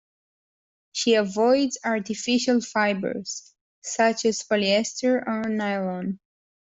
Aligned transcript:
She 0.93 1.13
avoids 1.13 1.77
artificial 1.85 2.59
fibres 2.61 3.53
such 3.83 4.25
as 4.25 4.41
polyester 4.41 5.23
or 5.27 5.43
nylon. 5.47 6.19